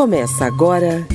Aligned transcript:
Começa 0.00 0.46
agora 0.46 1.06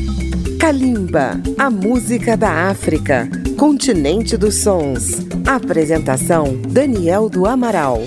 Kalimba, 0.60 1.42
a 1.58 1.72
música 1.72 2.38
da 2.38 2.70
África, 2.70 3.28
continente 3.58 4.38
dos 4.38 4.58
sons. 4.62 5.26
Apresentação 5.44 6.56
Daniel 6.70 7.28
do 7.28 7.48
Amaral. 7.48 8.04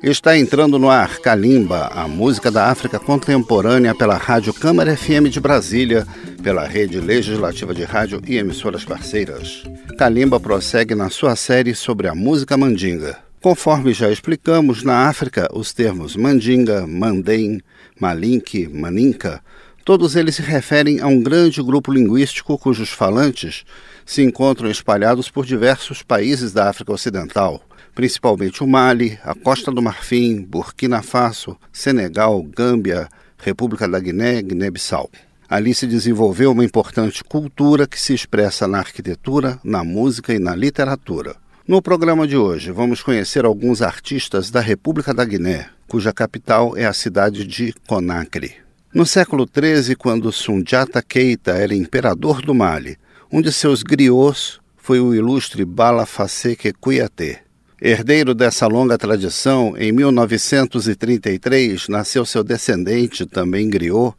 Está 0.00 0.38
entrando 0.38 0.78
no 0.78 0.88
ar 0.88 1.18
Kalimba, 1.18 1.88
a 1.88 2.06
música 2.06 2.48
da 2.48 2.66
África 2.66 3.00
contemporânea 3.00 3.92
pela 3.92 4.16
Rádio 4.16 4.54
Câmara 4.54 4.96
FM 4.96 5.28
de 5.28 5.40
Brasília, 5.40 6.06
pela 6.44 6.64
Rede 6.64 7.00
Legislativa 7.00 7.74
de 7.74 7.82
Rádio 7.82 8.22
e 8.24 8.36
emissoras 8.36 8.84
parceiras. 8.84 9.64
Kalimba 9.98 10.38
prossegue 10.38 10.94
na 10.94 11.10
sua 11.10 11.34
série 11.34 11.74
sobre 11.74 12.06
a 12.06 12.14
música 12.14 12.56
mandinga. 12.56 13.18
Conforme 13.42 13.94
já 13.94 14.10
explicamos, 14.10 14.82
na 14.82 15.08
África, 15.08 15.48
os 15.54 15.72
termos 15.72 16.14
mandinga, 16.14 16.86
mandem, 16.86 17.62
malink, 18.00 18.66
maninka, 18.68 19.42
todos 19.84 20.16
eles 20.16 20.36
se 20.36 20.42
referem 20.42 21.00
a 21.00 21.06
um 21.06 21.22
grande 21.22 21.62
grupo 21.62 21.92
linguístico 21.92 22.58
cujos 22.58 22.88
falantes 22.88 23.64
se 24.06 24.22
encontram 24.22 24.70
espalhados 24.70 25.30
por 25.30 25.46
diversos 25.46 26.02
países 26.02 26.52
da 26.52 26.68
África 26.68 26.92
Ocidental, 26.92 27.62
principalmente 27.94 28.64
o 28.64 28.66
Mali, 28.66 29.18
a 29.22 29.34
Costa 29.34 29.70
do 29.70 29.82
Marfim, 29.82 30.42
Burkina 30.42 31.02
Faso, 31.02 31.56
Senegal, 31.72 32.42
Gâmbia, 32.42 33.08
República 33.38 33.86
da 33.86 34.00
Guiné, 34.00 34.42
Guiné-Bissau. 34.42 35.10
Ali 35.48 35.74
se 35.74 35.86
desenvolveu 35.86 36.52
uma 36.52 36.64
importante 36.64 37.22
cultura 37.22 37.86
que 37.86 38.00
se 38.00 38.14
expressa 38.14 38.66
na 38.66 38.78
arquitetura, 38.78 39.58
na 39.62 39.84
música 39.84 40.32
e 40.32 40.38
na 40.38 40.54
literatura. 40.54 41.36
No 41.70 41.80
programa 41.80 42.26
de 42.26 42.36
hoje, 42.36 42.72
vamos 42.72 43.00
conhecer 43.00 43.44
alguns 43.44 43.80
artistas 43.80 44.50
da 44.50 44.58
República 44.58 45.14
da 45.14 45.24
Guiné, 45.24 45.70
cuja 45.86 46.12
capital 46.12 46.76
é 46.76 46.84
a 46.84 46.92
cidade 46.92 47.46
de 47.46 47.72
Conakry. 47.86 48.56
No 48.92 49.06
século 49.06 49.46
XIII, 49.48 49.94
quando 49.94 50.32
Sundiata 50.32 51.00
Keita 51.00 51.52
era 51.52 51.72
imperador 51.72 52.42
do 52.42 52.52
Mali, 52.52 52.98
um 53.30 53.40
de 53.40 53.52
seus 53.52 53.84
griots 53.84 54.58
foi 54.76 54.98
o 54.98 55.14
ilustre 55.14 55.64
Bala 55.64 56.06
Faseke 56.06 56.72
Kouyaté. 56.72 57.42
Herdeiro 57.80 58.34
dessa 58.34 58.66
longa 58.66 58.98
tradição, 58.98 59.76
em 59.78 59.92
1933 59.92 61.86
nasceu 61.86 62.26
seu 62.26 62.42
descendente, 62.42 63.24
também 63.26 63.70
griot, 63.70 64.16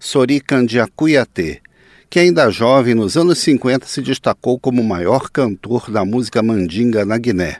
Sori 0.00 0.40
Kandiakuyaté, 0.40 1.60
que 2.10 2.18
ainda 2.18 2.50
jovem, 2.50 2.94
nos 2.94 3.16
anos 3.16 3.38
50 3.38 3.86
se 3.86 4.00
destacou 4.00 4.58
como 4.58 4.80
o 4.80 4.84
maior 4.84 5.30
cantor 5.30 5.90
da 5.90 6.04
música 6.04 6.42
mandinga 6.42 7.04
na 7.04 7.18
Guiné. 7.18 7.58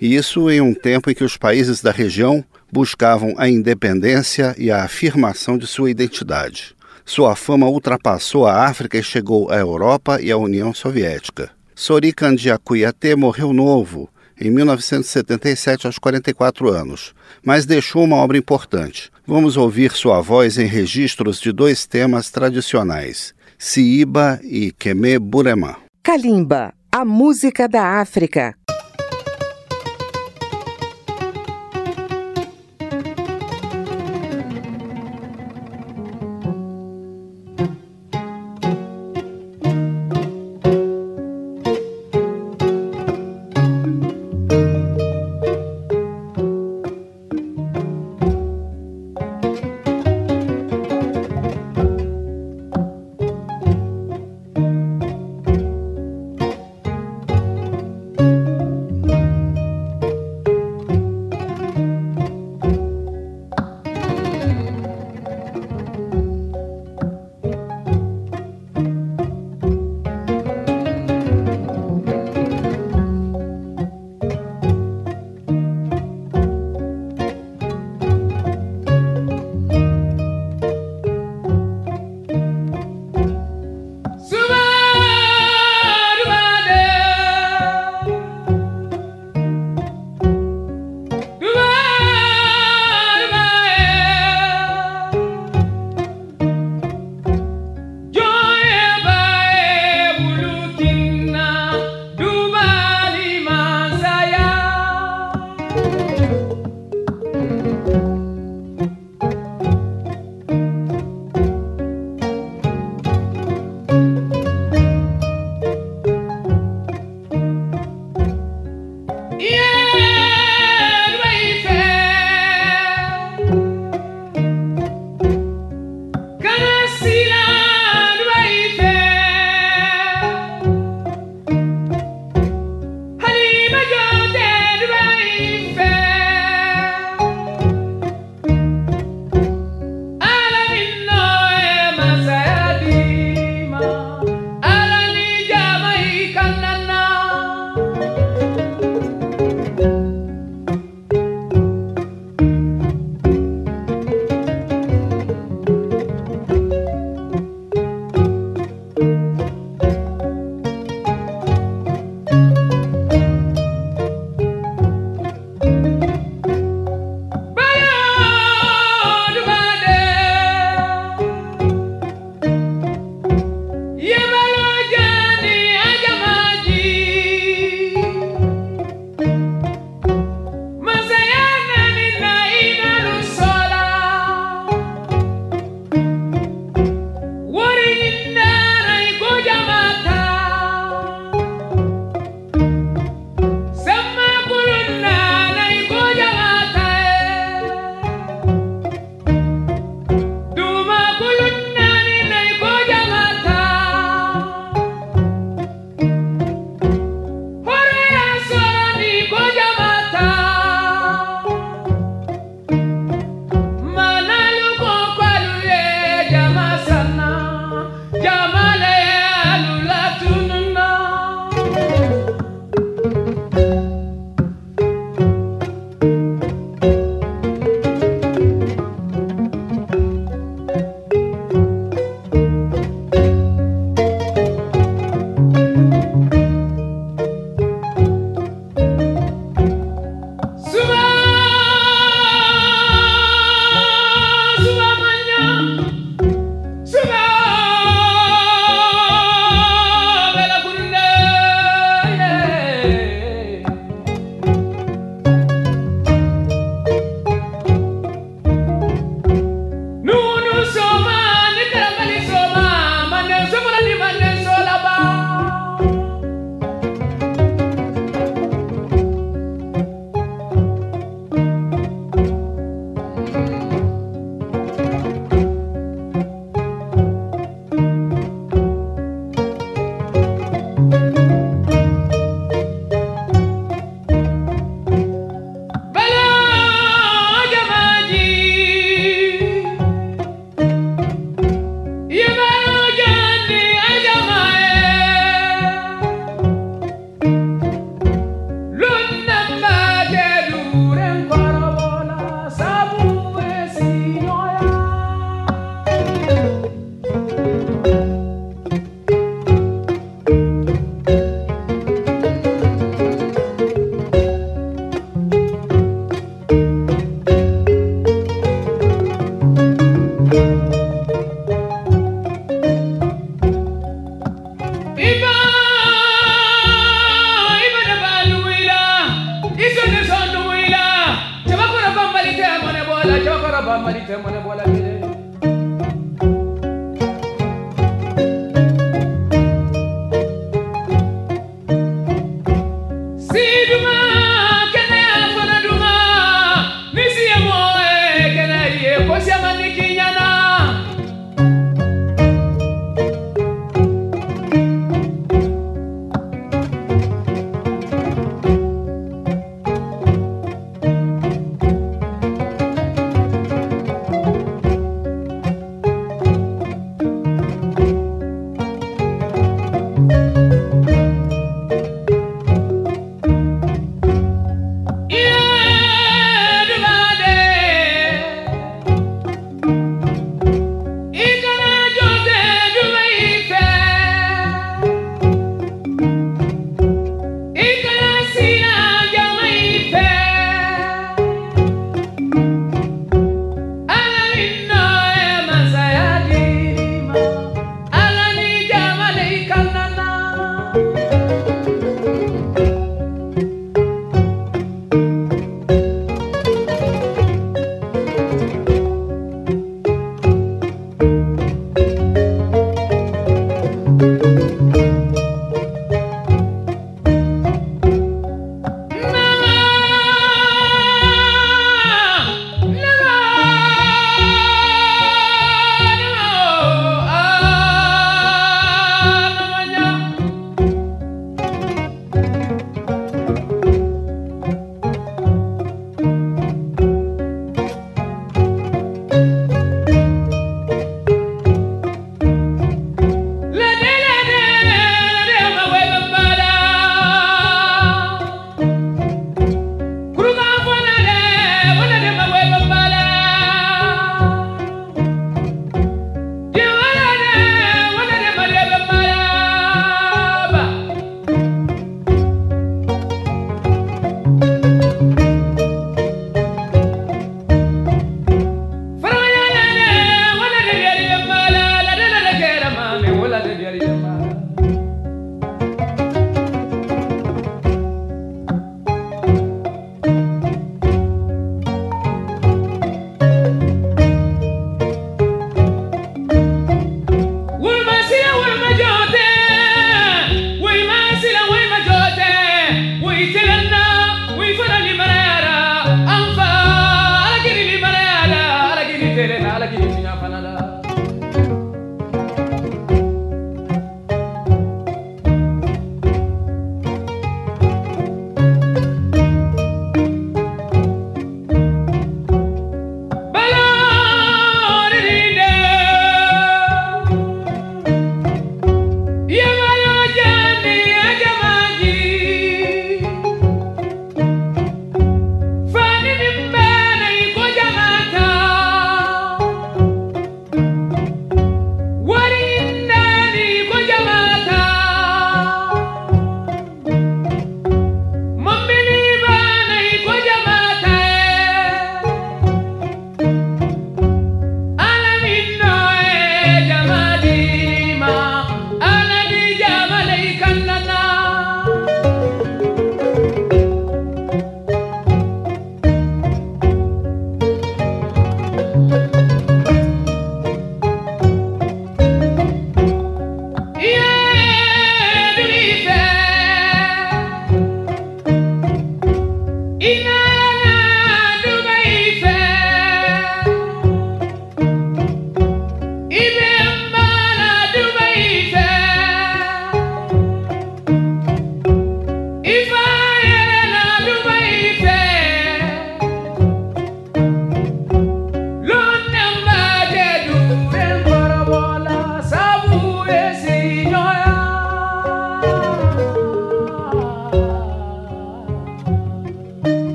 E 0.00 0.16
isso 0.16 0.50
em 0.50 0.60
um 0.60 0.74
tempo 0.74 1.10
em 1.10 1.14
que 1.14 1.22
os 1.22 1.36
países 1.36 1.80
da 1.80 1.92
região 1.92 2.44
buscavam 2.72 3.34
a 3.36 3.48
independência 3.48 4.54
e 4.58 4.70
a 4.70 4.82
afirmação 4.82 5.56
de 5.56 5.66
sua 5.66 5.90
identidade. 5.90 6.74
Sua 7.04 7.36
fama 7.36 7.68
ultrapassou 7.68 8.46
a 8.46 8.66
África 8.66 8.98
e 8.98 9.02
chegou 9.02 9.50
à 9.50 9.56
Europa 9.58 10.20
e 10.20 10.32
à 10.32 10.36
União 10.36 10.74
Soviética. 10.74 11.50
Sori 11.74 12.12
Kandiakuyaté 12.12 13.14
morreu 13.14 13.52
novo, 13.52 14.08
em 14.40 14.50
1977 14.50 15.86
aos 15.86 15.98
44 15.98 16.68
anos, 16.68 17.14
mas 17.44 17.66
deixou 17.66 18.02
uma 18.02 18.16
obra 18.16 18.36
importante. 18.36 19.10
Vamos 19.26 19.56
ouvir 19.56 19.92
sua 19.92 20.20
voz 20.20 20.58
em 20.58 20.66
registros 20.66 21.40
de 21.40 21.52
dois 21.52 21.86
temas 21.86 22.30
tradicionais, 22.30 23.34
Siiba 23.66 24.40
e 24.42 24.72
Keme 24.72 25.18
Burema. 25.18 25.78
Kalimba, 26.02 26.74
a 26.92 27.02
música 27.02 27.66
da 27.66 27.98
África. 27.98 28.54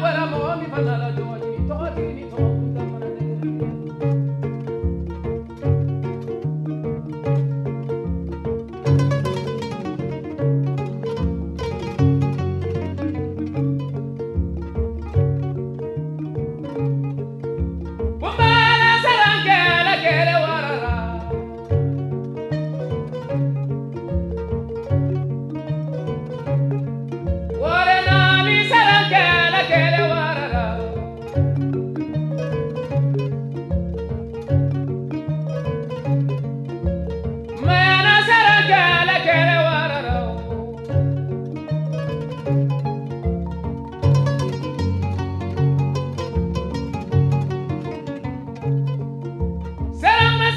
fuera 0.00 0.22
amor 0.22 0.56
mi 0.56 0.66
fatal 0.66 1.02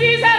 Nazis 0.02 0.31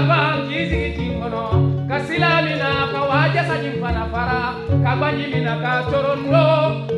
alba 0.00 0.48
kizigi 0.48 0.90
jingono 0.96 1.44
kasilamina 1.88 2.88
kawaja 2.92 3.44
sajin 3.44 3.80
fana 3.80 4.06
fara 4.12 4.40
kabajimina 4.84 5.56
ka 5.62 5.72
corondo 5.90 6.44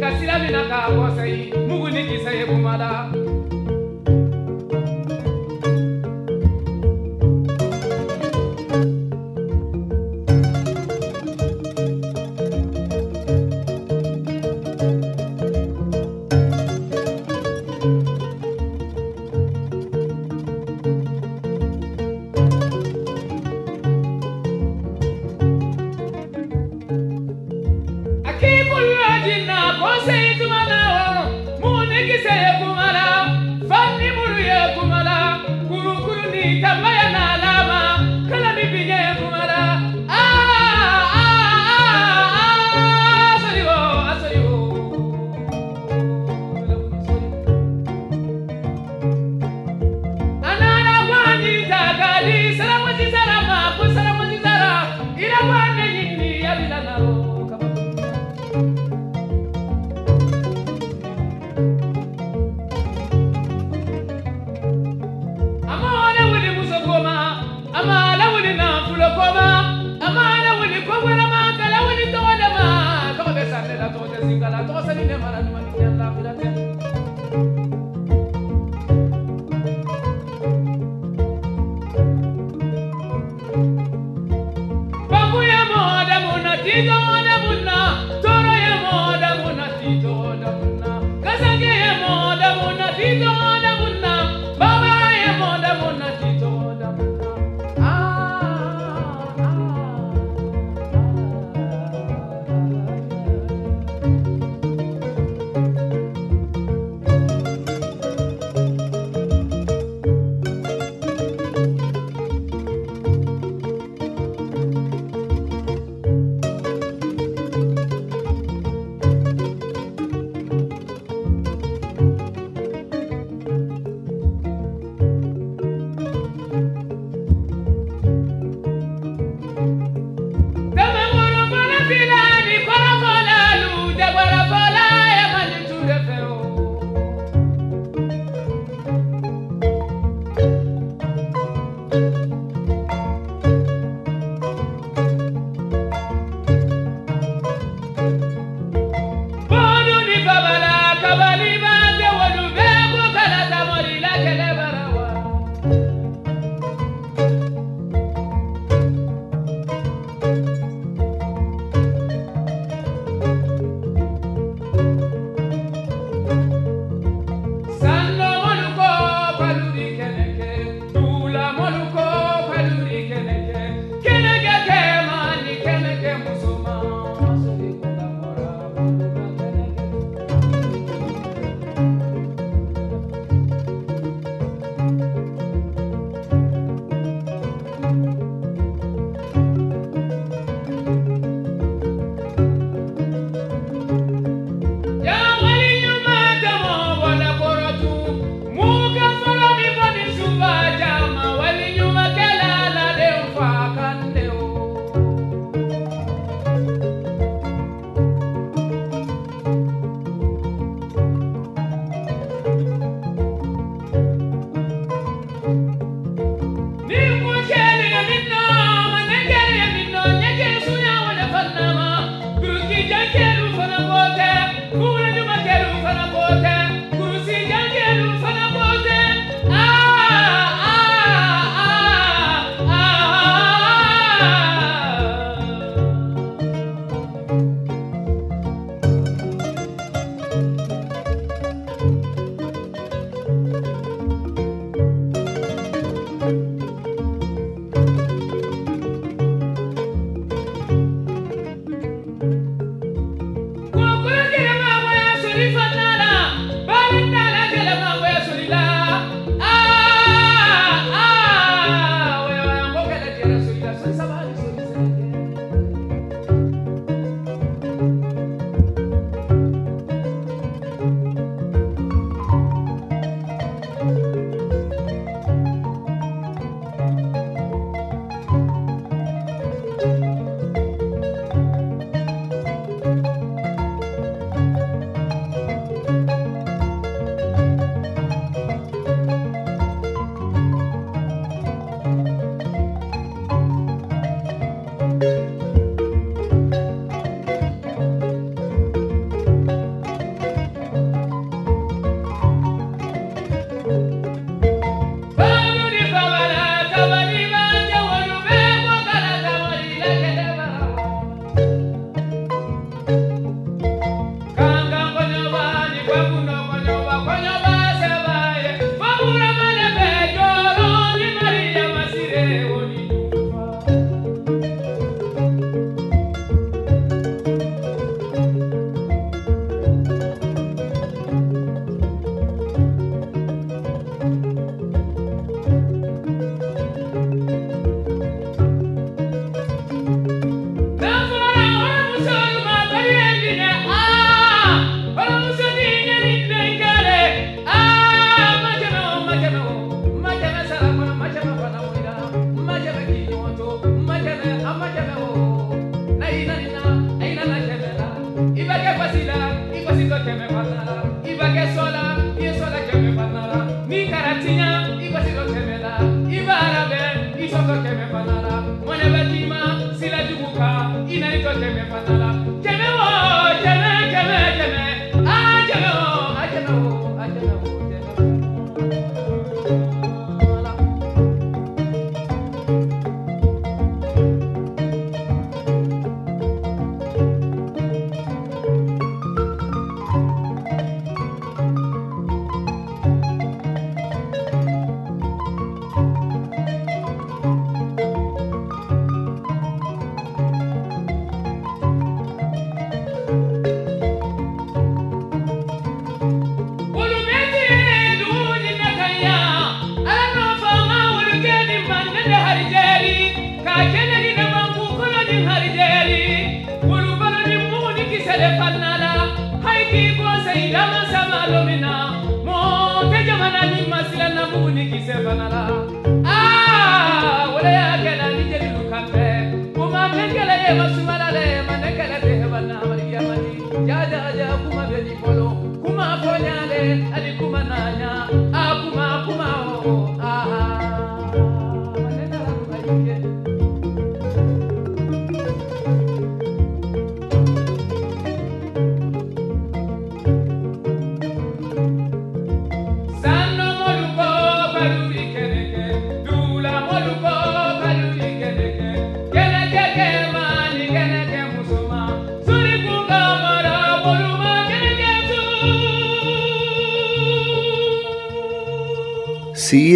kasilamina 0.00 0.62
ka 0.70 0.80
bosei 0.94 1.52
muguni 1.68 2.04
kisaye 2.04 2.46
bumala 2.46 2.90
Hey, 36.62 37.01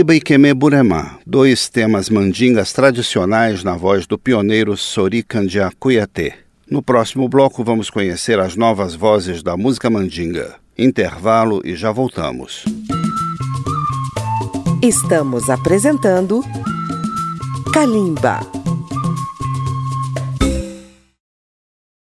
Siíba 0.07 0.15
e 0.15 0.21
Quemê 0.21 0.55
Buremá, 0.55 1.19
dois 1.27 1.69
temas 1.69 2.09
mandingas 2.09 2.73
tradicionais 2.73 3.65
na 3.65 3.77
voz 3.77 4.07
do 4.07 4.17
pioneiro 4.17 4.77
Sori 4.77 5.21
Candia 5.21 5.69
Cuiatê. 5.81 6.35
No 6.71 6.81
próximo 6.81 7.29
bloco 7.29 7.65
vamos 7.65 7.91
conhecer 7.91 8.39
as 8.39 8.55
novas 8.55 8.95
vozes 8.95 9.43
da 9.43 9.57
música 9.57 9.91
mandinga. 9.91 10.55
Intervalo 10.79 11.61
e 11.65 11.75
já 11.75 11.91
voltamos. 11.91 12.65
Estamos 14.81 15.51
apresentando 15.51 16.41
Kalimba. 17.75 18.56